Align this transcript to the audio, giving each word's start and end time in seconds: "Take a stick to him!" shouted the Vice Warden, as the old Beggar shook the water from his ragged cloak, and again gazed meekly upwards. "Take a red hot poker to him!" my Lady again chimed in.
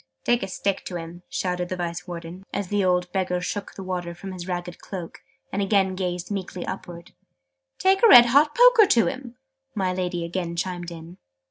"Take 0.23 0.41
a 0.41 0.47
stick 0.47 0.83
to 0.85 0.95
him!" 0.95 1.21
shouted 1.29 1.69
the 1.69 1.75
Vice 1.75 2.07
Warden, 2.07 2.43
as 2.51 2.69
the 2.69 2.83
old 2.83 3.11
Beggar 3.11 3.39
shook 3.39 3.75
the 3.75 3.83
water 3.83 4.15
from 4.15 4.31
his 4.31 4.47
ragged 4.47 4.79
cloak, 4.79 5.19
and 5.53 5.61
again 5.61 5.93
gazed 5.93 6.31
meekly 6.31 6.65
upwards. 6.65 7.11
"Take 7.77 8.01
a 8.01 8.07
red 8.07 8.25
hot 8.25 8.55
poker 8.55 8.87
to 8.87 9.05
him!" 9.05 9.35
my 9.75 9.93
Lady 9.93 10.25
again 10.25 10.55
chimed 10.55 10.89
in. 10.89 11.17